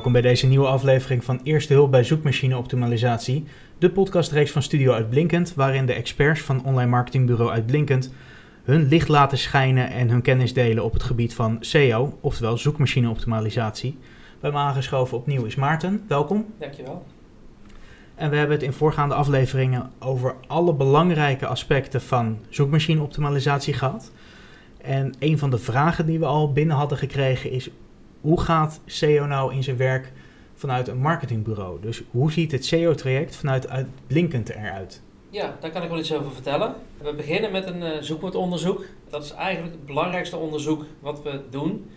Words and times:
Welkom 0.00 0.20
bij 0.20 0.30
deze 0.30 0.46
nieuwe 0.46 0.66
aflevering 0.66 1.24
van 1.24 1.40
Eerste 1.42 1.72
Hulp 1.72 1.90
bij 1.90 2.04
Zoekmachine 2.04 2.58
Optimalisatie, 2.58 3.44
de 3.78 3.90
podcastreeks 3.90 4.50
van 4.50 4.62
Studio 4.62 4.92
Uitblinkend, 4.92 5.54
waarin 5.54 5.86
de 5.86 5.92
experts 5.92 6.40
van 6.40 6.64
online 6.64 6.90
marketingbureau 6.90 7.50
Uitblinkend 7.50 8.12
hun 8.62 8.88
licht 8.88 9.08
laten 9.08 9.38
schijnen 9.38 9.90
en 9.90 10.08
hun 10.08 10.22
kennis 10.22 10.52
delen 10.52 10.84
op 10.84 10.92
het 10.92 11.02
gebied 11.02 11.34
van 11.34 11.56
SEO, 11.60 12.18
oftewel 12.20 12.58
zoekmachine 12.58 13.10
optimalisatie. 13.10 13.98
Bij 14.40 14.50
me 14.50 14.56
aangeschoven 14.56 15.16
opnieuw 15.16 15.44
is 15.44 15.54
Maarten, 15.54 16.04
welkom. 16.08 16.46
Dankjewel. 16.58 17.06
En 18.14 18.30
we 18.30 18.36
hebben 18.36 18.56
het 18.56 18.66
in 18.66 18.72
voorgaande 18.72 19.14
afleveringen 19.14 19.90
over 19.98 20.34
alle 20.46 20.74
belangrijke 20.74 21.46
aspecten 21.46 22.02
van 22.02 22.38
zoekmachine 22.48 23.02
optimalisatie 23.02 23.74
gehad. 23.74 24.12
En 24.82 25.14
een 25.18 25.38
van 25.38 25.50
de 25.50 25.58
vragen 25.58 26.06
die 26.06 26.18
we 26.18 26.26
al 26.26 26.52
binnen 26.52 26.76
hadden 26.76 26.98
gekregen 26.98 27.50
is: 27.50 27.70
hoe 28.20 28.40
gaat 28.40 28.80
SEO 28.86 29.26
nou 29.26 29.54
in 29.54 29.62
zijn 29.62 29.76
werk 29.76 30.12
vanuit 30.54 30.88
een 30.88 30.98
marketingbureau? 30.98 31.80
Dus 31.80 32.02
hoe 32.10 32.32
ziet 32.32 32.52
het 32.52 32.64
SEO-traject 32.64 33.36
vanuit 33.36 33.68
Uitblinkend 33.68 34.48
eruit? 34.48 35.02
Ja, 35.30 35.56
daar 35.60 35.70
kan 35.70 35.82
ik 35.82 35.88
wel 35.88 35.98
iets 35.98 36.14
over 36.14 36.32
vertellen. 36.32 36.74
We 36.98 37.14
beginnen 37.14 37.52
met 37.52 37.66
een 37.66 37.82
uh, 37.82 37.96
zoekwoordonderzoek. 38.00 38.84
Dat 39.08 39.24
is 39.24 39.32
eigenlijk 39.32 39.74
het 39.74 39.86
belangrijkste 39.86 40.36
onderzoek 40.36 40.84
wat 41.00 41.22
we 41.22 41.40
doen. 41.50 41.90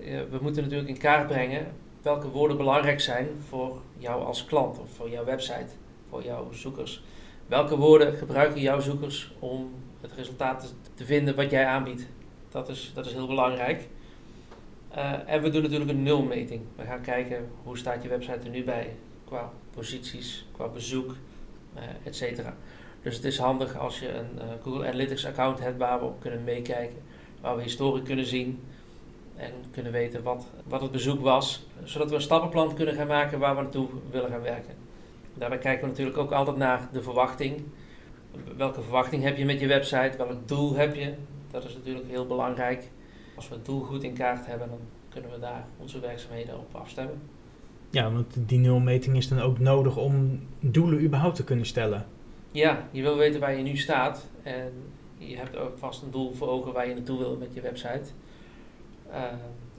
Uh, 0.00 0.20
we 0.30 0.38
moeten 0.40 0.62
natuurlijk 0.62 0.88
in 0.88 0.98
kaart 0.98 1.26
brengen 1.26 1.66
welke 2.02 2.28
woorden 2.28 2.56
belangrijk 2.56 3.00
zijn 3.00 3.28
voor 3.48 3.80
jou 3.98 4.24
als 4.24 4.44
klant 4.44 4.78
of 4.78 4.90
voor 4.96 5.10
jouw 5.10 5.24
website, 5.24 5.66
voor 6.08 6.24
jouw 6.24 6.52
zoekers. 6.52 7.02
Welke 7.46 7.76
woorden 7.76 8.12
gebruiken 8.12 8.60
jouw 8.60 8.80
zoekers 8.80 9.32
om 9.38 9.70
het 10.00 10.12
resultaat 10.12 10.74
te 10.94 11.04
vinden 11.04 11.36
wat 11.36 11.50
jij 11.50 11.66
aanbiedt? 11.66 12.06
Dat 12.48 12.68
is, 12.68 12.92
dat 12.94 13.06
is 13.06 13.12
heel 13.12 13.26
belangrijk. 13.26 13.88
Uh, 14.98 15.12
en 15.26 15.42
we 15.42 15.50
doen 15.50 15.62
natuurlijk 15.62 15.90
een 15.90 16.02
nulmeting. 16.02 16.60
We 16.76 16.84
gaan 16.84 17.00
kijken 17.00 17.48
hoe 17.62 17.78
staat 17.78 18.02
je 18.02 18.08
website 18.08 18.38
er 18.44 18.50
nu 18.50 18.64
bij 18.64 18.96
qua 19.24 19.50
posities, 19.74 20.46
qua 20.52 20.68
bezoek, 20.68 21.14
uh, 21.76 21.82
et 22.04 22.16
cetera. 22.16 22.56
Dus 23.02 23.16
het 23.16 23.24
is 23.24 23.38
handig 23.38 23.78
als 23.78 24.00
je 24.00 24.12
een 24.12 24.30
uh, 24.36 24.42
Google 24.62 24.86
Analytics 24.86 25.26
account 25.26 25.60
hebt 25.60 25.78
waar 25.78 25.98
we 25.98 26.04
op 26.04 26.20
kunnen 26.20 26.44
meekijken, 26.44 26.96
waar 27.40 27.56
we 27.56 27.62
historie 27.62 28.02
kunnen 28.02 28.26
zien 28.26 28.60
en 29.36 29.52
kunnen 29.70 29.92
weten 29.92 30.22
wat, 30.22 30.46
wat 30.64 30.80
het 30.80 30.90
bezoek 30.90 31.20
was, 31.20 31.66
zodat 31.84 32.08
we 32.08 32.14
een 32.14 32.20
stappenplan 32.20 32.74
kunnen 32.74 32.94
gaan 32.94 33.06
maken 33.06 33.38
waar 33.38 33.56
we 33.56 33.62
naartoe 33.62 33.88
willen 34.10 34.30
gaan 34.30 34.42
werken. 34.42 34.74
Daarbij 35.34 35.58
kijken 35.58 35.82
we 35.82 35.88
natuurlijk 35.88 36.18
ook 36.18 36.32
altijd 36.32 36.56
naar 36.56 36.88
de 36.92 37.02
verwachting. 37.02 37.62
Welke 38.56 38.82
verwachting 38.82 39.22
heb 39.22 39.36
je 39.36 39.44
met 39.44 39.60
je 39.60 39.66
website? 39.66 40.16
Welk 40.16 40.48
doel 40.48 40.74
heb 40.74 40.94
je? 40.94 41.14
Dat 41.50 41.64
is 41.64 41.74
natuurlijk 41.74 42.08
heel 42.08 42.26
belangrijk. 42.26 42.90
Als 43.38 43.48
we 43.48 43.54
het 43.54 43.64
doel 43.64 43.80
goed 43.80 44.02
in 44.02 44.14
kaart 44.14 44.46
hebben, 44.46 44.68
dan 44.68 44.78
kunnen 45.08 45.30
we 45.30 45.38
daar 45.38 45.66
onze 45.76 46.00
werkzaamheden 46.00 46.58
op 46.58 46.74
afstemmen. 46.74 47.20
Ja, 47.90 48.12
want 48.12 48.34
die 48.36 48.58
nulmeting 48.58 49.16
is 49.16 49.28
dan 49.28 49.40
ook 49.40 49.58
nodig 49.58 49.96
om 49.96 50.40
doelen 50.60 51.02
überhaupt 51.02 51.36
te 51.36 51.44
kunnen 51.44 51.66
stellen. 51.66 52.06
Ja, 52.50 52.88
je 52.90 53.02
wil 53.02 53.16
weten 53.16 53.40
waar 53.40 53.56
je 53.56 53.62
nu 53.62 53.76
staat 53.76 54.28
en 54.42 54.72
je 55.18 55.36
hebt 55.36 55.56
ook 55.56 55.78
vast 55.78 56.02
een 56.02 56.10
doel 56.10 56.32
voor 56.34 56.48
ogen 56.48 56.72
waar 56.72 56.88
je 56.88 56.94
naartoe 56.94 57.18
wil 57.18 57.36
met 57.36 57.54
je 57.54 57.60
website. 57.60 58.10
Uh, 59.10 59.22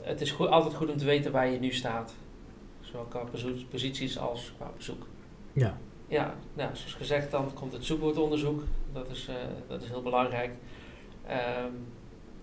het 0.01 0.21
is 0.21 0.31
goed, 0.31 0.47
altijd 0.47 0.73
goed 0.73 0.89
om 0.89 0.97
te 0.97 1.05
weten 1.05 1.31
waar 1.31 1.49
je 1.49 1.59
nu 1.59 1.71
staat, 1.71 2.15
zowel 2.79 3.05
qua 3.05 3.23
posities 3.69 4.19
als 4.19 4.53
qua 4.57 4.71
bezoek. 4.77 5.05
Ja. 5.53 5.77
Ja, 6.07 6.35
nou, 6.53 6.75
zoals 6.75 6.93
gezegd, 6.93 7.31
dan 7.31 7.53
komt 7.53 7.73
het 7.73 7.85
zoekwoordonderzoek. 7.85 8.63
Dat 8.93 9.09
is, 9.09 9.27
uh, 9.29 9.35
dat 9.67 9.81
is 9.81 9.87
heel 9.89 10.01
belangrijk. 10.01 10.51
Um, 11.65 11.97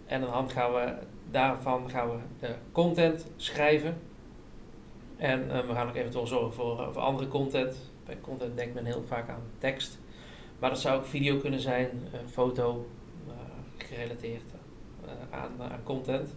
en 0.07 0.21
aan 0.21 0.27
de 0.27 0.33
hand 0.33 0.53
gaan 0.53 0.73
we 0.73 0.95
daarvan 1.31 1.91
gaan 1.91 2.11
we 2.11 2.17
de 2.41 2.55
content 2.73 3.27
schrijven. 3.37 3.99
En 5.17 5.45
uh, 5.47 5.61
we 5.61 5.73
gaan 5.73 5.89
ook 5.89 5.95
eventueel 5.95 6.27
zorgen 6.27 6.53
voor, 6.53 6.89
voor 6.93 7.03
andere 7.03 7.29
content. 7.29 7.91
Bij 8.07 8.19
content 8.21 8.57
denkt 8.57 8.75
men 8.75 8.85
heel 8.85 9.05
vaak 9.07 9.29
aan 9.29 9.43
tekst. 9.59 9.99
Maar 10.59 10.71
dat 10.71 10.81
zou 10.81 10.99
ook 10.99 11.07
video 11.07 11.37
kunnen 11.37 11.61
zijn, 11.61 11.91
foto, 12.31 12.87
gerelateerd 13.77 14.43
aan, 15.31 15.51
aan, 15.59 15.83
content. 15.85 16.35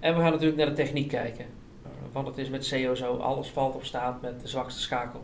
En 0.00 0.14
we 0.14 0.20
gaan 0.20 0.30
natuurlijk 0.30 0.58
naar 0.58 0.66
de 0.66 0.72
techniek 0.72 1.08
kijken. 1.08 1.46
want 2.12 2.26
het 2.26 2.38
is 2.38 2.48
met 2.48 2.64
SEO 2.64 2.94
zo, 2.94 3.16
alles 3.16 3.48
valt 3.48 3.74
of 3.74 3.84
staat 3.84 4.22
met 4.22 4.40
de 4.40 4.48
zwakste 4.48 4.80
schakel. 4.80 5.22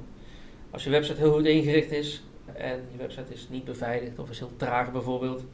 Als 0.70 0.84
je 0.84 0.90
website 0.90 1.18
heel 1.18 1.32
goed 1.32 1.46
ingericht 1.46 1.90
is 1.90 2.22
en 2.52 2.88
je 2.92 2.98
website 2.98 3.32
is 3.32 3.48
niet 3.48 3.64
beveiligd 3.64 4.18
of 4.18 4.30
is 4.30 4.38
heel 4.38 4.56
traag 4.56 4.92
bijvoorbeeld, 4.92 5.44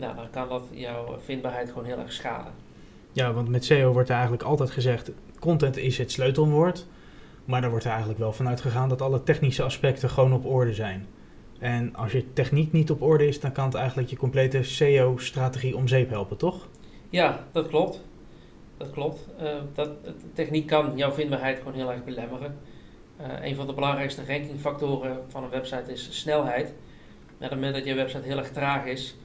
nou, 0.00 0.16
dan 0.16 0.30
kan 0.30 0.48
dat 0.48 0.62
jouw 0.70 1.18
vindbaarheid 1.24 1.68
gewoon 1.68 1.84
heel 1.84 1.98
erg 1.98 2.12
schaden. 2.12 2.52
Ja, 3.12 3.32
want 3.32 3.48
met 3.48 3.64
SEO 3.64 3.92
wordt 3.92 4.08
er 4.08 4.14
eigenlijk 4.14 4.42
altijd 4.42 4.70
gezegd, 4.70 5.10
content 5.38 5.76
is 5.76 5.98
het 5.98 6.12
sleutelwoord. 6.12 6.86
Maar 7.44 7.60
daar 7.60 7.70
wordt 7.70 7.84
er 7.84 7.90
eigenlijk 7.90 8.20
wel 8.20 8.32
vanuit 8.32 8.60
gegaan 8.60 8.88
dat 8.88 9.02
alle 9.02 9.22
technische 9.22 9.62
aspecten 9.62 10.10
gewoon 10.10 10.32
op 10.32 10.46
orde 10.46 10.74
zijn. 10.74 11.06
En 11.58 11.94
als 11.94 12.12
je 12.12 12.32
techniek 12.32 12.72
niet 12.72 12.90
op 12.90 13.02
orde 13.02 13.26
is, 13.26 13.40
dan 13.40 13.52
kan 13.52 13.64
het 13.64 13.74
eigenlijk 13.74 14.10
je 14.10 14.16
complete 14.16 14.62
SEO-strategie 14.62 15.76
om 15.76 15.88
zeep 15.88 16.10
helpen, 16.10 16.36
toch? 16.36 16.68
Ja, 17.08 17.44
dat 17.52 17.68
klopt. 17.68 18.04
Dat 18.76 18.90
klopt. 18.90 19.28
Uh, 19.42 19.48
dat, 19.74 19.90
techniek 20.32 20.66
kan 20.66 20.92
jouw 20.96 21.12
vindbaarheid 21.12 21.58
gewoon 21.58 21.74
heel 21.74 21.90
erg 21.90 22.04
belemmeren. 22.04 22.58
Uh, 23.20 23.26
een 23.40 23.54
van 23.54 23.66
de 23.66 23.72
belangrijkste 23.72 24.24
rankingfactoren 24.26 25.18
van 25.28 25.44
een 25.44 25.50
website 25.50 25.92
is 25.92 26.08
snelheid. 26.10 26.68
Op 26.68 27.40
het 27.40 27.50
moment 27.50 27.74
dat 27.74 27.84
je 27.84 27.94
website 27.94 28.26
heel 28.26 28.38
erg 28.38 28.50
traag 28.50 28.84
is, 28.84 29.16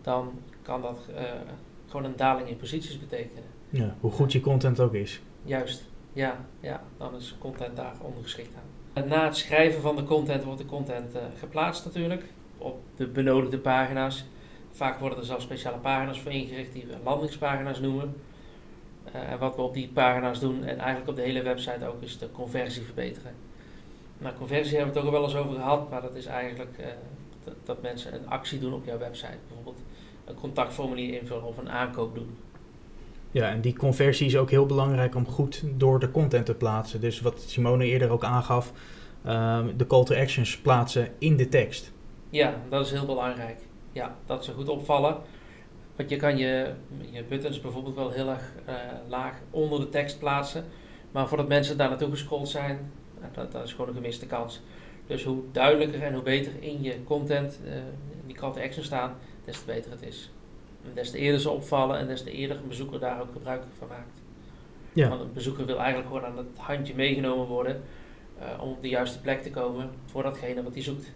dan 0.00 0.32
kan 0.62 0.82
dat 0.82 0.98
uh, 1.10 1.22
gewoon 1.86 2.04
een 2.04 2.16
daling 2.16 2.48
in 2.48 2.56
posities 2.56 2.98
betekenen. 2.98 3.44
Ja, 3.70 3.94
hoe 4.00 4.10
goed 4.10 4.32
je 4.32 4.40
content 4.40 4.80
ook 4.80 4.94
is. 4.94 5.20
Juist, 5.42 5.84
ja, 6.12 6.36
ja 6.60 6.82
dan 6.98 7.16
is 7.16 7.36
content 7.38 7.76
daar 7.76 7.94
ondergeschikt 8.02 8.54
aan. 8.54 9.02
En 9.02 9.08
na 9.08 9.24
het 9.24 9.36
schrijven 9.36 9.80
van 9.80 9.96
de 9.96 10.04
content 10.04 10.44
wordt 10.44 10.60
de 10.60 10.66
content 10.66 11.14
uh, 11.14 11.22
geplaatst 11.38 11.84
natuurlijk 11.84 12.24
op 12.58 12.80
de 12.96 13.06
benodigde 13.06 13.58
pagina's. 13.58 14.24
Vaak 14.72 14.98
worden 14.98 15.18
er 15.18 15.24
zelfs 15.24 15.44
speciale 15.44 15.78
pagina's 15.78 16.20
voor 16.20 16.32
ingericht 16.32 16.72
die 16.72 16.86
we 16.86 16.96
landingspagina's 17.04 17.80
noemen. 17.80 18.14
Uh, 19.14 19.30
en 19.30 19.38
wat 19.38 19.56
we 19.56 19.62
op 19.62 19.74
die 19.74 19.88
pagina's 19.88 20.40
doen 20.40 20.64
en 20.64 20.78
eigenlijk 20.78 21.08
op 21.08 21.16
de 21.16 21.22
hele 21.22 21.42
website 21.42 21.86
ook 21.86 22.02
is 22.02 22.18
de 22.18 22.32
conversie 22.32 22.82
verbeteren. 22.82 23.32
Nou, 24.18 24.34
conversie 24.36 24.76
hebben 24.76 24.94
we 24.94 25.00
het 25.00 25.08
ook 25.08 25.14
al 25.14 25.20
wel 25.20 25.30
eens 25.30 25.38
over 25.38 25.54
gehad, 25.54 25.90
maar 25.90 26.02
dat 26.02 26.14
is 26.14 26.26
eigenlijk 26.26 26.78
dat, 27.44 27.54
dat, 27.64 27.82
mensen 27.82 28.14
een 28.14 28.28
actie 28.28 28.58
doen 28.58 28.72
op 28.72 28.84
jouw 28.84 28.98
website. 28.98 29.38
Bijvoorbeeld 29.46 29.82
een 30.24 30.34
contactformulier 30.34 31.20
invullen 31.20 31.44
of 31.44 31.58
een 31.58 31.70
aankoop 31.70 32.14
doen. 32.14 32.36
Ja, 33.30 33.50
en 33.50 33.60
die 33.60 33.76
conversie 33.76 34.26
is 34.26 34.36
ook 34.36 34.50
heel 34.50 34.66
belangrijk 34.66 35.14
om 35.14 35.26
goed 35.26 35.62
door 35.76 36.00
de 36.00 36.10
content 36.10 36.46
te 36.46 36.54
plaatsen. 36.54 37.00
Dus 37.00 37.20
wat 37.20 37.40
Simone 37.40 37.84
eerder 37.84 38.10
ook 38.10 38.24
aangaf, 38.24 38.72
uh, 39.26 39.64
de 39.76 39.86
call 39.86 40.04
to 40.04 40.14
actions 40.14 40.58
plaatsen 40.58 41.08
in 41.18 41.36
de 41.36 41.48
tekst. 41.48 41.92
Ja, 42.30 42.54
dat 42.68 42.86
is 42.86 42.92
heel 42.92 43.06
belangrijk. 43.06 43.58
Ja, 43.92 44.16
dat 44.26 44.44
ze 44.44 44.52
goed 44.52 44.68
opvallen. 44.68 45.16
Want 45.96 46.10
je 46.10 46.16
kan 46.16 46.36
je, 46.36 46.72
je 47.10 47.24
buttons 47.24 47.60
bijvoorbeeld 47.60 47.94
wel 47.94 48.10
heel 48.10 48.28
erg 48.28 48.52
uh, 48.68 48.74
laag 49.08 49.34
onder 49.50 49.80
de 49.80 49.88
tekst 49.88 50.18
plaatsen. 50.18 50.64
Maar 51.10 51.28
voordat 51.28 51.48
mensen 51.48 51.76
daar 51.76 51.88
naartoe 51.88 52.10
gescrolld 52.10 52.48
zijn, 52.48 52.92
dat, 53.34 53.52
dat, 53.52 53.64
is 53.64 53.72
gewoon 53.72 53.88
een 53.88 53.94
gemiste 53.94 54.26
kans. 54.26 54.60
Dus 55.10 55.24
hoe 55.24 55.42
duidelijker 55.52 56.02
en 56.02 56.14
hoe 56.14 56.22
beter 56.22 56.52
in 56.60 56.82
je 56.82 57.04
content 57.04 57.60
uh, 57.64 57.72
die 58.26 58.36
call 58.36 58.52
to 58.52 58.60
action 58.60 58.84
staan, 58.84 59.16
des 59.44 59.58
te 59.58 59.64
beter 59.66 59.90
het 59.90 60.02
is. 60.02 60.30
En 60.84 60.90
des 60.94 61.10
te 61.10 61.18
eerder 61.18 61.40
ze 61.40 61.50
opvallen 61.50 61.98
en 61.98 62.06
des 62.06 62.22
te 62.22 62.30
eerder 62.30 62.56
een 62.56 62.68
bezoeker 62.68 63.00
daar 63.00 63.20
ook 63.20 63.32
gebruik 63.32 63.62
van 63.78 63.88
maakt. 63.88 64.22
Ja. 64.92 65.08
Want 65.08 65.20
een 65.20 65.32
bezoeker 65.32 65.66
wil 65.66 65.78
eigenlijk 65.78 66.08
gewoon 66.08 66.24
aan 66.24 66.36
het 66.36 66.58
handje 66.58 66.94
meegenomen 66.94 67.46
worden 67.46 67.82
uh, 68.38 68.62
om 68.62 68.70
op 68.70 68.82
de 68.82 68.88
juiste 68.88 69.20
plek 69.20 69.42
te 69.42 69.50
komen 69.50 69.90
voor 70.06 70.22
datgene 70.22 70.62
wat 70.62 70.74
hij 70.74 70.82
zoekt. 70.82 71.12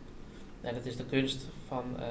En 0.60 0.74
het 0.74 0.86
is 0.86 0.96
de 0.96 1.04
kunst 1.04 1.48
van 1.66 1.84
uh, 1.98 2.04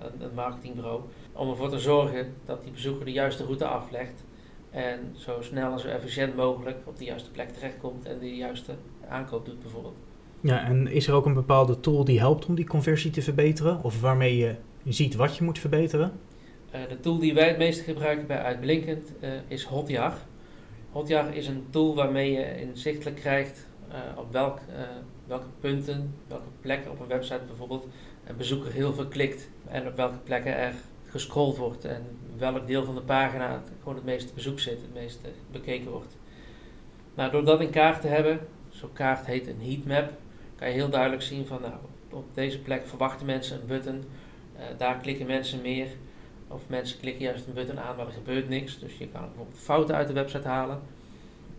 een, 0.00 0.22
een, 0.22 0.34
marketingbureau 0.34 1.02
om 1.32 1.50
ervoor 1.50 1.68
te 1.68 1.78
zorgen 1.78 2.34
dat 2.44 2.62
die 2.62 2.72
bezoeker 2.72 3.04
de 3.04 3.12
juiste 3.12 3.44
route 3.44 3.66
aflegt 3.66 4.24
en 4.70 5.14
zo 5.16 5.42
snel 5.42 5.72
en 5.72 5.78
zo 5.78 5.88
efficiënt 5.88 6.36
mogelijk 6.36 6.76
op 6.84 6.98
de 6.98 7.04
juiste 7.04 7.30
plek 7.30 7.48
terechtkomt 7.48 8.06
en 8.06 8.18
de 8.18 8.36
juiste 8.36 8.74
aankoop 9.08 9.44
doet 9.46 9.60
bijvoorbeeld. 9.60 10.07
Ja, 10.40 10.64
en 10.64 10.86
is 10.86 11.06
er 11.06 11.14
ook 11.14 11.26
een 11.26 11.34
bepaalde 11.34 11.80
tool 11.80 12.04
die 12.04 12.18
helpt 12.18 12.46
om 12.46 12.54
die 12.54 12.66
conversie 12.66 13.10
te 13.10 13.22
verbeteren? 13.22 13.82
Of 13.82 14.00
waarmee 14.00 14.36
je 14.36 14.54
ziet 14.84 15.14
wat 15.14 15.36
je 15.36 15.44
moet 15.44 15.58
verbeteren? 15.58 16.12
Uh, 16.74 16.80
de 16.88 17.00
tool 17.00 17.18
die 17.18 17.34
wij 17.34 17.48
het 17.48 17.58
meeste 17.58 17.82
gebruiken 17.82 18.26
bij 18.26 18.42
Uitblinkend 18.42 19.12
uh, 19.20 19.30
is 19.48 19.64
Hotjar. 19.64 20.14
Hotjar 20.90 21.34
is 21.34 21.46
een 21.46 21.66
tool 21.70 21.94
waarmee 21.94 22.32
je 22.32 22.60
inzichtelijk 22.60 23.16
krijgt 23.16 23.66
uh, 23.88 23.94
op 24.16 24.32
welk, 24.32 24.58
welke 25.26 25.46
punten, 25.60 26.14
welke 26.28 26.48
plekken 26.60 26.90
op 26.90 27.00
een 27.00 27.06
website 27.06 27.40
bijvoorbeeld 27.46 27.86
een 28.26 28.36
bezoeker 28.36 28.72
heel 28.72 28.92
veel 28.92 29.06
klikt. 29.06 29.48
En 29.68 29.86
op 29.86 29.96
welke 29.96 30.18
plekken 30.18 30.56
er 30.56 30.74
gescrolld 31.06 31.56
wordt 31.56 31.84
en 31.84 32.02
welk 32.36 32.66
deel 32.66 32.84
van 32.84 32.94
de 32.94 33.00
pagina 33.00 33.62
gewoon 33.78 33.94
het 33.94 34.04
meeste 34.04 34.34
bezoek 34.34 34.60
zit, 34.60 34.80
het 34.80 34.94
meeste 34.94 35.28
bekeken 35.52 35.90
wordt. 35.90 36.16
Nou, 37.14 37.30
door 37.30 37.44
dat 37.44 37.60
in 37.60 37.70
kaart 37.70 38.00
te 38.00 38.06
hebben, 38.06 38.40
zo'n 38.68 38.92
kaart 38.92 39.26
heet 39.26 39.46
een 39.46 39.60
heatmap, 39.60 40.12
kan 40.58 40.68
je 40.68 40.74
heel 40.74 40.88
duidelijk 40.88 41.22
zien 41.22 41.46
van 41.46 41.60
nou, 41.60 41.74
op 42.10 42.24
deze 42.34 42.58
plek 42.58 42.86
verwachten 42.86 43.26
mensen 43.26 43.60
een 43.60 43.66
button, 43.66 44.04
uh, 44.56 44.62
daar 44.78 44.96
klikken 44.96 45.26
mensen 45.26 45.60
meer. 45.60 45.86
Of 46.48 46.62
mensen 46.66 47.00
klikken 47.00 47.24
juist 47.24 47.46
een 47.46 47.52
button 47.52 47.80
aan, 47.80 47.96
maar 47.96 48.06
er 48.06 48.12
gebeurt 48.12 48.48
niks. 48.48 48.78
Dus 48.78 48.98
je 48.98 49.08
kan 49.08 49.20
bijvoorbeeld 49.20 49.58
fouten 49.58 49.94
uit 49.94 50.06
de 50.06 50.12
website 50.12 50.48
halen. 50.48 50.80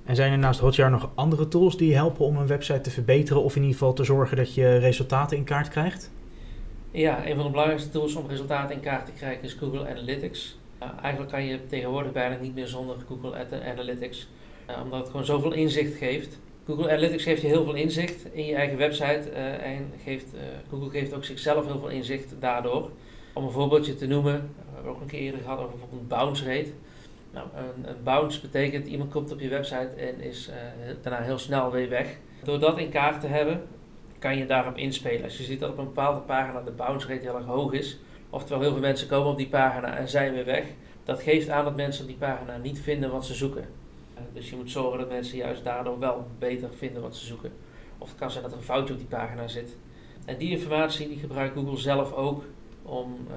En 0.06 0.16
zijn 0.16 0.32
er 0.32 0.38
naast 0.38 0.60
Hotjar 0.60 0.90
nog 0.90 1.10
andere 1.16 1.48
tools 1.48 1.78
die 1.78 1.96
helpen 1.96 2.26
om 2.26 2.38
een 2.38 2.48
website 2.48 2.82
te 2.82 2.92
verbeteren 2.92 3.44
of 3.44 3.56
in 3.56 3.62
ieder 3.62 3.78
geval 3.78 3.94
te 3.94 4.04
zorgen 4.04 4.38
dat 4.38 4.54
je 4.54 4.78
resultaten 4.78 5.38
in 5.38 5.44
kaart 5.44 5.68
krijgt? 5.68 6.12
Ja, 6.92 7.28
een 7.28 7.36
van 7.36 7.44
de 7.44 7.50
belangrijkste 7.50 7.90
tools 7.90 8.16
om 8.16 8.28
resultaten 8.28 8.76
in 8.76 8.82
kaart 8.82 9.06
te 9.06 9.12
krijgen 9.12 9.44
is 9.44 9.54
Google 9.54 9.90
Analytics. 9.90 10.58
Uh, 10.84 10.88
eigenlijk 11.02 11.32
kan 11.32 11.46
je 11.46 11.66
tegenwoordig 11.66 12.12
bijna 12.12 12.38
niet 12.42 12.56
meer 12.56 12.68
zonder 12.68 12.96
Google 13.08 13.62
Analytics, 13.66 14.28
uh, 14.70 14.82
omdat 14.84 15.00
het 15.00 15.10
gewoon 15.10 15.26
zoveel 15.26 15.52
inzicht 15.52 15.96
geeft. 15.96 16.40
Google 16.70 16.92
Analytics 16.92 17.24
geeft 17.24 17.42
je 17.42 17.48
heel 17.48 17.64
veel 17.64 17.74
inzicht 17.74 18.26
in 18.34 18.46
je 18.46 18.56
eigen 18.56 18.78
website 18.78 19.24
uh, 19.32 19.66
en 19.66 19.92
geeft, 20.04 20.26
Google 20.70 20.90
geeft 20.90 21.14
ook 21.14 21.24
zichzelf 21.24 21.66
heel 21.66 21.80
veel 21.80 21.90
inzicht 21.90 22.36
daardoor. 22.40 22.92
Om 23.34 23.44
een 23.44 23.52
voorbeeldje 23.52 23.96
te 23.96 24.08
noemen, 24.08 24.34
we 24.34 24.74
hebben 24.74 24.92
ook 24.92 25.02
een 25.02 25.08
keer 25.08 25.20
eerder 25.20 25.42
gehad 25.42 25.58
over 25.60 25.70
bijvoorbeeld 25.70 26.08
bounce 26.08 26.46
rate. 26.46 26.72
Nou, 27.32 27.48
een, 27.56 27.90
een, 27.90 28.04
bounce 28.04 28.42
betekent 28.42 28.86
iemand 28.86 29.12
komt 29.12 29.32
op 29.32 29.40
je 29.40 29.50
website 29.50 29.90
en 29.98 30.22
is 30.22 30.50
daarna 31.02 31.22
heel 31.22 31.38
snel 31.38 31.72
weer 31.72 31.90
weg. 31.90 32.18
Door 32.44 32.60
dat 32.60 32.78
in 32.78 32.90
kaart 32.90 33.22
te 33.22 33.28
hebben, 33.28 33.62
kan 34.20 34.38
je 34.38 34.46
daarop 34.46 34.78
inspelen. 34.78 35.24
Als 35.24 35.38
je 35.38 35.44
ziet 35.44 35.60
dat 35.60 35.70
op 35.70 35.78
een 35.78 35.86
bepaalde 35.86 36.20
pagina 36.20 36.62
de 36.62 36.72
bounce 36.72 37.08
rate 37.08 37.22
heel 37.22 37.36
erg 37.36 37.46
hoog 37.46 37.72
is, 37.72 37.98
oftewel 38.30 38.62
heel 38.62 38.72
veel 38.72 38.82
mensen 38.82 39.08
komen 39.08 39.32
op 39.32 39.38
die 39.38 39.50
pagina 39.50 39.98
en 39.98 40.08
zijn 40.08 40.34
weer 40.34 40.46
weg, 40.46 40.64
dat 41.04 41.22
geeft 41.22 41.50
aan 41.50 41.64
dat 41.64 41.76
mensen 41.76 42.02
op 42.02 42.08
die 42.08 42.18
pagina 42.18 42.58
niet 42.58 42.80
vinden 42.80 43.12
wat 43.12 43.26
ze 43.26 43.34
zoeken. 43.34 43.79
Eh, 44.20 44.34
dus 44.34 44.50
je 44.50 44.56
moet 44.56 44.72
zorgen 44.72 45.00
dat 45.00 45.10
mensen 45.10 45.38
juist 45.38 45.64
daardoor 45.64 46.00
wel 46.00 46.28
beter 46.40 46.70
vinden 46.78 47.02
wat 47.02 47.16
ze 47.16 47.26
zoeken. 47.26 47.52
Of 47.98 48.10
het 48.10 48.18
kan 48.18 48.32
zijn 48.32 48.44
dat 48.44 48.52
er 48.52 48.58
een 48.58 48.64
foutje 48.64 48.94
op 48.94 49.00
die 49.00 49.08
pagina 49.08 49.48
zit. 49.48 49.76
En 50.26 50.38
die 50.38 50.50
informatie 50.50 51.08
die 51.08 51.18
gebruikt 51.18 51.54
Google 51.54 51.78
zelf 51.78 52.14
ook 52.14 52.44
om 52.84 53.18
uh, 53.30 53.36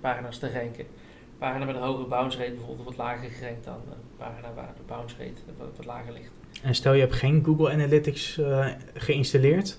pagina's 0.00 0.38
te 0.38 0.52
ranken. 0.52 0.84
Een 0.84 1.38
pagina 1.38 1.64
met 1.64 1.74
een 1.74 1.82
hogere 1.82 2.08
bounce 2.08 2.38
rate 2.38 2.50
bijvoorbeeld 2.50 2.82
wordt 2.82 2.98
lager 2.98 3.30
gerankt 3.30 3.64
dan 3.64 3.74
een 3.74 4.16
pagina 4.16 4.54
waar 4.54 4.72
de 4.76 4.82
bounce 4.86 5.16
rate 5.18 5.40
wat, 5.58 5.68
wat 5.76 5.86
lager 5.86 6.12
ligt. 6.12 6.30
En 6.62 6.74
stel 6.74 6.92
je 6.92 7.00
hebt 7.00 7.14
geen 7.14 7.44
Google 7.44 7.70
Analytics 7.70 8.38
uh, 8.38 8.66
geïnstalleerd, 8.94 9.78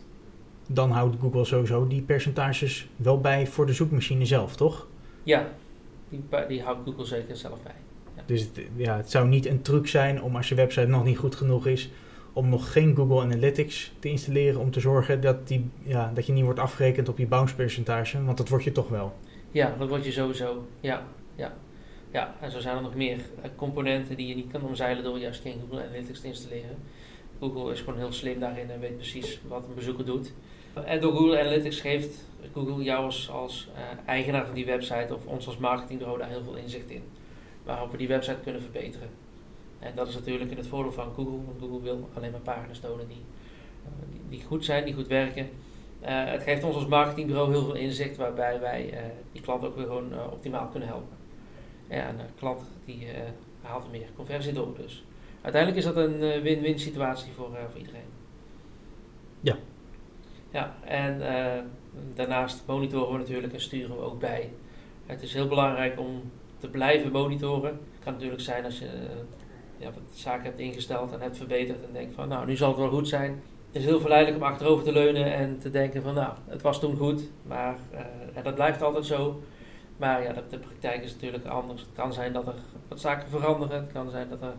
dan 0.67 0.91
houdt 0.91 1.15
Google 1.19 1.45
sowieso 1.45 1.87
die 1.87 2.01
percentages 2.01 2.87
wel 2.95 3.21
bij 3.21 3.47
voor 3.47 3.65
de 3.65 3.73
zoekmachine 3.73 4.25
zelf, 4.25 4.55
toch? 4.55 4.87
Ja, 5.23 5.47
die, 6.09 6.23
die 6.47 6.61
houdt 6.61 6.79
Google 6.85 7.05
zeker 7.05 7.35
zelf 7.35 7.63
bij. 7.63 7.75
Dus 8.25 8.41
het, 8.41 8.61
ja, 8.75 8.97
het 8.97 9.11
zou 9.11 9.27
niet 9.27 9.45
een 9.45 9.61
truc 9.61 9.87
zijn 9.87 10.21
om 10.21 10.35
als 10.35 10.49
je 10.49 10.55
website 10.55 10.87
nog 10.87 11.03
niet 11.03 11.17
goed 11.17 11.35
genoeg 11.35 11.67
is, 11.67 11.89
om 12.33 12.49
nog 12.49 12.71
geen 12.71 12.95
Google 12.95 13.21
Analytics 13.21 13.91
te 13.99 14.09
installeren 14.09 14.59
om 14.59 14.71
te 14.71 14.79
zorgen 14.79 15.21
dat, 15.21 15.47
die, 15.47 15.69
ja, 15.83 16.11
dat 16.13 16.25
je 16.25 16.33
niet 16.33 16.43
wordt 16.43 16.59
afgerekend 16.59 17.09
op 17.09 17.17
je 17.17 17.27
bounce 17.27 17.55
percentage, 17.55 18.23
want 18.23 18.37
dat 18.37 18.49
word 18.49 18.63
je 18.63 18.71
toch 18.71 18.89
wel. 18.89 19.13
Ja, 19.51 19.75
dat 19.79 19.89
word 19.89 20.05
je 20.05 20.11
sowieso. 20.11 20.65
Ja, 20.79 21.07
ja. 21.35 21.53
Ja, 22.11 22.35
en 22.41 22.51
zo 22.51 22.59
zijn 22.59 22.75
er 22.75 22.81
nog 22.81 22.95
meer 22.95 23.17
eh, 23.41 23.49
componenten 23.55 24.17
die 24.17 24.27
je 24.27 24.35
niet 24.35 24.51
kan 24.51 24.61
omzeilen 24.61 25.03
door 25.03 25.19
juist 25.19 25.41
geen 25.41 25.59
Google 25.59 25.85
Analytics 25.85 26.21
te 26.21 26.27
installeren. 26.27 26.77
Google 27.39 27.71
is 27.71 27.79
gewoon 27.79 27.99
heel 27.99 28.11
slim 28.11 28.39
daarin 28.39 28.71
en 28.71 28.79
weet 28.79 28.95
precies 28.95 29.39
wat 29.47 29.63
een 29.67 29.75
bezoeker 29.75 30.05
doet. 30.05 30.33
En 30.85 31.01
door 31.01 31.13
Google 31.13 31.39
Analytics 31.39 31.81
geeft 31.81 32.25
Google 32.53 32.83
jou 32.83 33.05
als, 33.05 33.29
als 33.29 33.67
uh, 33.73 33.79
eigenaar 34.05 34.45
van 34.45 34.55
die 34.55 34.65
website 34.65 35.15
of 35.15 35.25
ons 35.25 35.47
als 35.47 35.57
marketingbureau 35.57 36.19
daar 36.19 36.29
heel 36.29 36.43
veel 36.43 36.55
inzicht 36.55 36.89
in. 36.89 37.03
Waarop 37.69 37.91
we 37.91 37.97
die 37.97 38.07
website 38.07 38.39
kunnen 38.43 38.61
verbeteren. 38.61 39.09
En 39.79 39.91
dat 39.95 40.07
is 40.07 40.15
natuurlijk 40.15 40.51
in 40.51 40.57
het 40.57 40.67
voordeel 40.67 40.91
van 40.91 41.13
Google, 41.15 41.45
want 41.45 41.59
Google 41.59 41.81
wil 41.81 42.09
alleen 42.13 42.31
maar 42.31 42.39
pagina's 42.39 42.79
tonen 42.79 43.07
die, 43.07 43.23
uh, 43.83 44.11
die, 44.11 44.21
die, 44.29 44.47
goed 44.47 44.65
zijn, 44.65 44.85
die 44.85 44.93
goed 44.93 45.07
werken. 45.07 45.49
Uh, 46.01 46.25
het 46.25 46.43
geeft 46.43 46.63
ons 46.63 46.75
als 46.75 46.87
marketingbureau 46.87 47.51
heel 47.51 47.63
veel 47.63 47.75
inzicht 47.75 48.17
waarbij 48.17 48.59
wij 48.59 48.93
die 49.31 49.41
klant 49.41 49.65
ook 49.65 49.75
weer 49.75 49.85
gewoon 49.85 50.31
optimaal 50.31 50.67
kunnen 50.67 50.87
helpen 50.89 51.17
ja, 51.89 52.09
een 52.09 52.19
klant 52.37 52.61
die 52.85 53.07
haalt 53.61 53.91
meer 53.91 54.07
conversie 54.15 54.53
door. 54.53 54.75
Dus 54.77 55.03
uiteindelijk 55.41 55.85
is 55.85 55.93
dat 55.93 56.05
een 56.05 56.41
win-win 56.41 56.79
situatie 56.79 57.31
voor, 57.33 57.49
voor 57.69 57.79
iedereen. 57.79 58.09
Ja. 59.41 59.57
Ja, 60.51 60.75
en 60.83 61.21
daarnaast 62.15 62.63
monitoren 62.65 63.11
we 63.11 63.17
natuurlijk 63.17 63.53
en 63.53 63.61
sturen 63.61 63.95
we 63.95 64.01
ook 64.01 64.19
bij. 64.19 64.49
Het 65.05 65.21
is 65.21 65.33
heel 65.33 65.47
belangrijk 65.47 65.99
om 65.99 66.21
te 66.59 66.67
blijven 66.67 67.11
monitoren. 67.11 67.69
Het 67.69 68.03
kan 68.03 68.13
natuurlijk 68.13 68.41
zijn 68.41 68.65
als 68.65 68.79
je 68.79 68.89
ja, 69.77 69.85
wat 69.85 70.17
zaken 70.17 70.43
hebt 70.43 70.59
ingesteld 70.59 71.11
en 71.11 71.21
hebt 71.21 71.37
verbeterd 71.37 71.83
en 71.85 71.93
denkt 71.93 72.13
van 72.13 72.27
nou 72.27 72.45
nu 72.45 72.55
zal 72.55 72.69
het 72.69 72.77
wel 72.77 72.89
goed 72.89 73.07
zijn. 73.07 73.41
Het 73.71 73.81
is 73.81 73.85
heel 73.85 73.99
verleidelijk 73.99 74.43
om 74.43 74.49
achterover 74.49 74.83
te 74.83 74.91
leunen 74.91 75.33
en 75.33 75.59
te 75.59 75.69
denken 75.69 76.01
van 76.01 76.13
nou 76.13 76.33
het 76.47 76.61
was 76.61 76.79
toen 76.79 76.97
goed, 76.97 77.29
maar 77.47 77.77
en 78.33 78.43
dat 78.43 78.55
blijft 78.55 78.81
altijd 78.81 79.05
zo. 79.05 79.41
Maar 79.99 80.23
ja, 80.23 80.33
de, 80.49 80.57
praktijk 80.57 81.03
is 81.03 81.13
natuurlijk 81.13 81.45
anders. 81.45 81.81
Het 81.81 81.89
kan 81.93 82.13
zijn 82.13 82.33
dat 82.33 82.47
er 82.47 82.55
wat 82.87 82.99
zaken 82.99 83.29
veranderen. 83.29 83.81
Het 83.81 83.91
kan 83.91 84.09
zijn 84.09 84.29
dat 84.29 84.41
er 84.41 84.53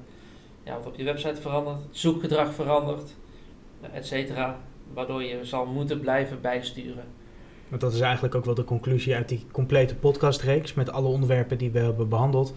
ja, 0.62 0.74
wat 0.74 0.86
op 0.86 0.96
je 0.96 1.04
website 1.04 1.40
verandert. 1.40 1.82
Het 1.86 1.96
zoekgedrag 1.96 2.54
verandert, 2.54 3.14
et 3.92 4.06
cetera. 4.06 4.58
Waardoor 4.92 5.22
je 5.22 5.44
zal 5.44 5.66
moeten 5.66 6.00
blijven 6.00 6.40
bijsturen. 6.40 7.04
Want 7.70 7.82
dat 7.82 7.92
is 7.92 8.00
eigenlijk 8.00 8.34
ook 8.34 8.44
wel 8.44 8.54
de 8.54 8.64
conclusie 8.64 9.14
uit 9.14 9.28
die 9.28 9.44
complete 9.52 9.94
podcastreeks 9.94 10.74
met 10.74 10.90
alle 10.90 11.08
onderwerpen 11.08 11.58
die 11.58 11.70
we 11.70 11.78
hebben 11.78 12.08
behandeld. 12.08 12.54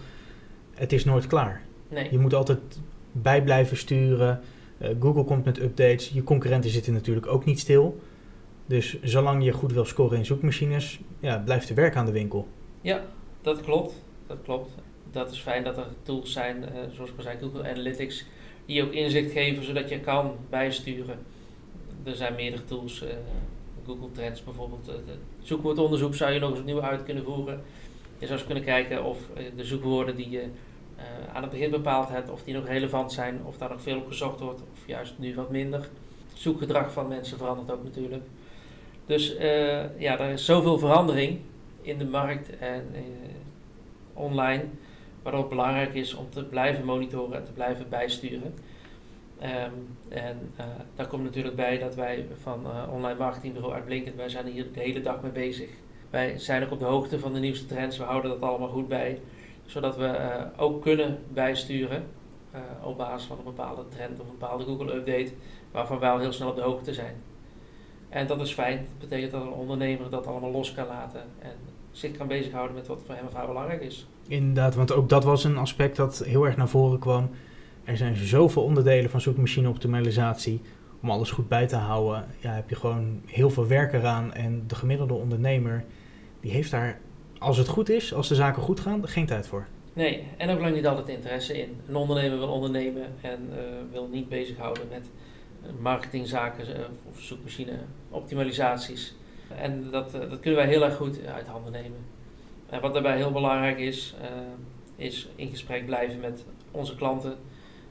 Het 0.74 0.92
is 0.92 1.04
nooit 1.04 1.26
klaar. 1.26 1.62
Nee. 1.88 2.08
Je 2.10 2.18
moet 2.18 2.34
altijd 2.34 2.60
bij 3.12 3.42
blijven 3.42 3.76
sturen. 3.76 4.40
Uh, 4.78 4.88
Google 5.00 5.24
komt 5.24 5.44
met 5.44 5.60
updates. 5.60 6.08
Je 6.08 6.24
concurrenten 6.24 6.70
zitten 6.70 6.92
natuurlijk 6.92 7.26
ook 7.26 7.44
niet 7.44 7.58
stil. 7.58 8.00
Dus 8.66 9.02
zolang 9.02 9.44
je 9.44 9.52
goed 9.52 9.72
wil 9.72 9.84
scoren 9.84 10.18
in 10.18 10.26
zoekmachines, 10.26 11.00
ja, 11.20 11.38
blijft 11.38 11.68
er 11.68 11.74
werk 11.74 11.96
aan 11.96 12.06
de 12.06 12.12
winkel. 12.12 12.48
Ja, 12.80 13.04
dat 13.42 13.60
klopt. 13.60 14.02
Dat 14.26 14.38
klopt. 14.44 14.74
Dat 15.10 15.30
is 15.32 15.38
fijn 15.40 15.64
dat 15.64 15.76
er 15.76 15.86
tools 16.02 16.32
zijn, 16.32 16.56
uh, 16.62 16.68
zoals 16.92 17.10
ik 17.10 17.16
al 17.16 17.22
zei, 17.22 17.38
Google 17.40 17.68
Analytics, 17.68 18.26
die 18.66 18.82
ook 18.82 18.92
inzicht 18.92 19.32
geven 19.32 19.64
zodat 19.64 19.88
je 19.88 20.00
kan 20.00 20.36
bijsturen. 20.50 21.18
Er 22.02 22.16
zijn 22.16 22.34
meerdere 22.34 22.64
tools, 22.64 23.02
uh, 23.02 23.08
Google 23.86 24.10
Trends 24.12 24.44
bijvoorbeeld. 24.44 24.88
Uh, 24.88 24.94
zoekwoordonderzoek 25.42 26.14
zou 26.14 26.32
je 26.32 26.38
nog 26.38 26.50
eens 26.50 26.58
opnieuw 26.58 26.82
uit 26.82 27.02
kunnen 27.02 27.24
voeren. 27.24 27.62
Je 28.18 28.26
zou 28.26 28.32
eens 28.32 28.44
kunnen 28.44 28.64
kijken 28.64 29.04
of 29.04 29.18
de 29.56 29.64
zoekwoorden 29.64 30.16
die 30.16 30.30
je 30.30 30.48
aan 31.32 31.42
het 31.42 31.50
begin 31.50 31.70
bepaald 31.70 32.08
hebt, 32.08 32.30
of 32.30 32.42
die 32.42 32.54
nog 32.54 32.66
relevant 32.66 33.12
zijn, 33.12 33.40
of 33.44 33.56
daar 33.56 33.68
nog 33.68 33.82
veel 33.82 33.96
op 33.96 34.06
gezocht 34.06 34.40
wordt, 34.40 34.60
of 34.60 34.86
juist 34.86 35.14
nu 35.18 35.34
wat 35.34 35.50
minder. 35.50 35.80
Het 35.80 36.38
zoekgedrag 36.38 36.92
van 36.92 37.08
mensen 37.08 37.38
verandert 37.38 37.70
ook 37.70 37.84
natuurlijk. 37.84 38.22
Dus 39.06 39.36
ja, 39.98 40.18
er 40.18 40.30
is 40.30 40.44
zoveel 40.44 40.78
verandering 40.78 41.40
in 41.82 41.98
de 41.98 42.06
markt 42.06 42.58
en 42.58 42.84
online. 44.12 44.64
Waardoor 45.22 45.40
het 45.40 45.50
belangrijk 45.50 45.94
is 45.94 46.14
om 46.14 46.30
te 46.30 46.44
blijven 46.44 46.84
monitoren 46.84 47.36
en 47.36 47.44
te 47.44 47.52
blijven 47.52 47.88
bijsturen. 47.88 48.54
Um, 49.42 49.96
en 50.08 50.52
uh, 50.58 50.64
daar 50.94 51.06
komt 51.06 51.22
natuurlijk 51.22 51.56
bij 51.56 51.78
dat 51.78 51.94
wij 51.94 52.26
van 52.42 52.60
uh, 52.66 52.92
online 52.92 53.18
marketingbureau 53.18 53.74
uitblinkend, 53.74 54.16
wij 54.16 54.28
zijn 54.28 54.46
hier 54.46 54.72
de 54.72 54.80
hele 54.80 55.00
dag 55.00 55.22
mee 55.22 55.32
bezig. 55.32 55.70
Wij 56.10 56.38
zijn 56.38 56.64
ook 56.64 56.70
op 56.70 56.78
de 56.78 56.84
hoogte 56.84 57.18
van 57.18 57.32
de 57.32 57.40
nieuwste 57.40 57.66
trends, 57.66 57.98
we 57.98 58.04
houden 58.04 58.30
dat 58.30 58.40
allemaal 58.40 58.68
goed 58.68 58.88
bij. 58.88 59.20
Zodat 59.66 59.96
we 59.96 60.16
ook 60.56 60.82
kunnen 60.82 61.18
bijsturen 61.32 62.04
op 62.82 62.96
basis 62.96 63.26
van 63.26 63.38
een 63.38 63.44
bepaalde 63.44 63.88
trend 63.88 64.20
of 64.20 64.26
een 64.26 64.38
bepaalde 64.38 64.64
Google 64.64 64.94
update, 64.94 65.32
waarvan 65.70 65.98
wij 65.98 66.10
al 66.10 66.18
heel 66.18 66.32
snel 66.32 66.48
op 66.48 66.56
de 66.56 66.62
hoogte 66.62 66.92
zijn. 66.94 67.14
En 68.08 68.26
dat 68.26 68.40
is 68.40 68.52
fijn. 68.52 68.76
Dat 68.76 69.08
betekent 69.08 69.32
dat 69.32 69.42
een 69.42 69.52
ondernemer 69.52 70.10
dat 70.10 70.26
allemaal 70.26 70.50
los 70.50 70.74
kan 70.74 70.86
laten 70.86 71.22
en 71.38 71.52
zich 71.90 72.16
kan 72.16 72.26
bezighouden 72.26 72.76
met 72.76 72.86
wat 72.86 73.02
voor 73.06 73.14
hem 73.14 73.26
of 73.26 73.32
haar 73.32 73.46
belangrijk 73.46 73.82
is. 73.82 74.06
Inderdaad, 74.28 74.74
want 74.74 74.92
ook 74.92 75.08
dat 75.08 75.24
was 75.24 75.44
een 75.44 75.56
aspect 75.56 75.96
dat 75.96 76.18
heel 76.18 76.44
erg 76.44 76.56
naar 76.56 76.68
voren 76.68 76.98
kwam. 76.98 77.30
Er 77.84 77.96
zijn 77.96 78.16
zoveel 78.16 78.62
onderdelen 78.62 79.10
van 79.10 79.20
zoekmachine 79.20 79.68
optimalisatie. 79.68 80.60
Om 81.02 81.10
alles 81.10 81.30
goed 81.30 81.48
bij 81.48 81.66
te 81.66 81.76
houden, 81.76 82.26
ja, 82.38 82.52
heb 82.52 82.68
je 82.70 82.76
gewoon 82.76 83.20
heel 83.26 83.50
veel 83.50 83.66
werk 83.66 83.92
eraan. 83.92 84.32
En 84.32 84.64
de 84.66 84.74
gemiddelde 84.74 85.14
ondernemer, 85.14 85.84
die 86.40 86.50
heeft 86.50 86.70
daar, 86.70 87.00
als 87.38 87.56
het 87.56 87.68
goed 87.68 87.88
is, 87.88 88.14
als 88.14 88.28
de 88.28 88.34
zaken 88.34 88.62
goed 88.62 88.80
gaan, 88.80 89.08
geen 89.08 89.26
tijd 89.26 89.46
voor. 89.46 89.66
Nee, 89.92 90.24
en 90.36 90.50
ook 90.50 90.60
lang 90.60 90.74
niet 90.74 90.86
altijd 90.86 91.08
interesse 91.08 91.58
in. 91.58 91.76
Een 91.88 91.96
ondernemer 91.96 92.38
wil 92.38 92.48
ondernemen 92.48 93.02
en 93.20 93.48
uh, 93.50 93.56
wil 93.90 94.08
niet 94.12 94.28
bezighouden 94.28 94.88
met 94.90 95.10
marketingzaken 95.80 96.68
uh, 96.68 96.84
of 97.08 97.20
zoekmachine 97.20 97.78
optimalisaties. 98.10 99.14
En 99.56 99.90
dat, 99.90 100.14
eh, 100.14 100.20
dat 100.30 100.40
kunnen 100.40 100.60
wij 100.60 100.68
heel 100.68 100.84
erg 100.84 100.96
goed 100.96 101.26
uit 101.26 101.46
handen 101.46 101.72
nemen. 101.72 101.98
En 102.68 102.80
wat 102.80 102.92
daarbij 102.92 103.16
heel 103.16 103.32
belangrijk 103.32 103.78
is, 103.78 104.14
is 104.96 105.28
in 105.36 105.48
gesprek 105.48 105.86
blijven 105.86 106.20
met 106.20 106.44
onze 106.70 106.96
klanten. 106.96 107.36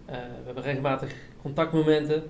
Uh, 0.09 0.15
we 0.15 0.45
hebben 0.45 0.63
regelmatig 0.63 1.13
contactmomenten 1.41 2.23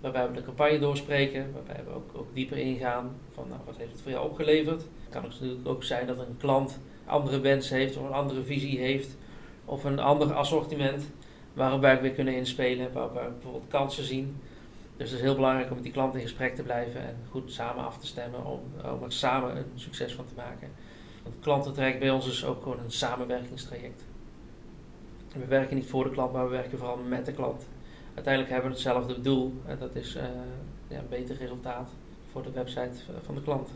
waarbij 0.00 0.28
we 0.28 0.34
de 0.34 0.42
campagne 0.42 0.78
doorspreken, 0.78 1.52
waarbij 1.52 1.84
we 1.84 1.90
ook, 1.90 2.26
dieper 2.32 2.56
ingaan 2.56 3.16
van 3.34 3.48
nou, 3.48 3.60
wat 3.66 3.76
heeft 3.76 3.92
het 3.92 4.00
voor 4.00 4.10
jou 4.10 4.24
opgeleverd. 4.30 4.80
Het 4.80 5.10
kan 5.10 5.22
natuurlijk 5.22 5.68
ook 5.68 5.84
zijn 5.84 6.06
dat 6.06 6.18
een 6.18 6.36
klant 6.38 6.78
andere 7.06 7.40
wensen 7.40 7.76
heeft 7.76 7.96
of 7.96 8.04
een 8.06 8.12
andere 8.12 8.42
visie 8.42 8.78
heeft 8.78 9.16
of 9.64 9.84
een 9.84 9.98
ander 9.98 10.32
assortiment 10.32 11.10
waarop 11.52 11.80
wij 11.80 12.00
weer 12.00 12.10
kunnen 12.10 12.34
inspelen, 12.34 12.92
waar 12.92 13.12
we 13.12 13.30
bijvoorbeeld 13.32 13.68
kansen 13.68 14.04
zien. 14.04 14.36
Dus 14.96 15.10
het 15.10 15.18
is 15.18 15.24
heel 15.24 15.34
belangrijk 15.34 15.68
om 15.68 15.74
met 15.74 15.84
die 15.84 15.92
klant 15.92 16.14
in 16.14 16.20
gesprek 16.20 16.54
te 16.54 16.62
blijven 16.62 17.00
en 17.00 17.16
goed 17.30 17.52
samen 17.52 17.84
af 17.84 17.98
te 17.98 18.06
stemmen 18.06 18.46
om, 18.46 18.60
om 18.92 19.02
er 19.02 19.12
samen 19.12 19.56
een 19.56 19.64
succes 19.74 20.14
van 20.14 20.24
te 20.26 20.34
maken. 20.36 20.68
Want 21.22 21.34
het 21.34 21.44
klantentraject 21.44 21.98
bij 21.98 22.10
ons 22.10 22.26
is 22.26 22.44
ook 22.44 22.62
gewoon 22.62 22.78
een 22.78 22.90
samenwerkingstraject. 22.90 24.02
We 25.38 25.46
werken 25.48 25.76
niet 25.76 25.86
voor 25.86 26.04
de 26.04 26.10
klant, 26.10 26.32
maar 26.32 26.44
we 26.44 26.50
werken 26.50 26.78
vooral 26.78 26.98
met 27.08 27.26
de 27.26 27.32
klant 27.32 27.66
uiteindelijk 28.14 28.52
hebben 28.52 28.70
we 28.70 28.76
hetzelfde 28.76 29.20
doel. 29.20 29.52
En 29.66 29.78
dat 29.78 29.94
is 29.94 30.18
ja, 30.88 30.98
een 30.98 31.08
beter 31.08 31.36
resultaat 31.36 31.88
voor 32.32 32.42
de 32.42 32.50
website 32.50 32.98
van 33.24 33.34
de 33.34 33.42
klant. 33.42 33.68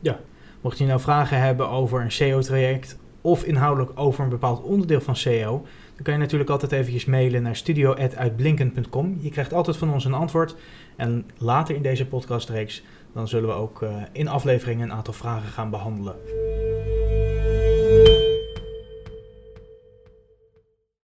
Ja, 0.00 0.20
mocht 0.60 0.78
je 0.78 0.86
nou 0.86 1.00
vragen 1.00 1.40
hebben 1.40 1.68
over 1.68 2.00
een 2.00 2.12
SEO-traject 2.12 2.98
of 3.20 3.44
inhoudelijk 3.44 3.98
over 3.98 4.24
een 4.24 4.30
bepaald 4.30 4.62
onderdeel 4.62 5.00
van 5.00 5.16
SEO, 5.16 5.66
dan 5.94 6.02
kan 6.02 6.12
je 6.12 6.20
natuurlijk 6.20 6.50
altijd 6.50 6.72
eventjes 6.72 7.04
mailen 7.04 7.42
naar 7.42 7.56
studio.uitblinken.com. 7.56 9.18
Je 9.20 9.30
krijgt 9.30 9.52
altijd 9.52 9.76
van 9.76 9.92
ons 9.92 10.04
een 10.04 10.14
antwoord. 10.14 10.54
En 10.96 11.30
later 11.38 11.74
in 11.74 11.82
deze 11.82 12.06
podcastreeks 12.06 12.82
dan 13.12 13.28
zullen 13.28 13.48
we 13.48 13.54
ook 13.54 13.82
uh, 13.82 13.96
in 14.12 14.28
afleveringen 14.28 14.90
een 14.90 14.96
aantal 14.96 15.14
vragen 15.14 15.48
gaan 15.48 15.70
behandelen. 15.70 16.14